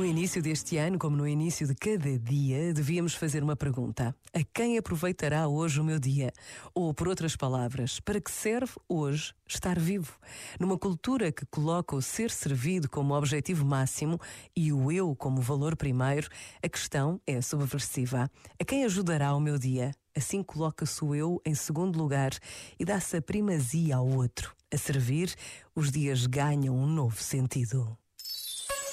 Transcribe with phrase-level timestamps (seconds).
[0.00, 4.78] início deste ano, como no início de cada dia, devíamos fazer uma pergunta: a quem
[4.78, 6.32] aproveitará hoje o meu dia?
[6.74, 10.12] Ou, por outras palavras, para que serve hoje estar vivo?
[10.58, 14.18] Numa cultura que coloca o ser servido como objetivo máximo
[14.56, 16.28] e o eu como valor primeiro,
[16.62, 18.30] a questão é subversiva.
[18.58, 19.90] A quem ajudará o meu dia?
[20.16, 22.30] Assim coloca-se o eu em segundo lugar
[22.78, 24.54] e dá-se a primazia ao outro.
[24.72, 25.34] A servir,
[25.74, 27.98] os dias ganham um novo sentido.